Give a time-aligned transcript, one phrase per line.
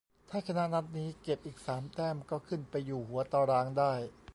[0.29, 3.93] ถ้าชนะนัดนี้ เก็บอีกสามแต้ม ก็ขึ้นไปอยู่หัวตารางได้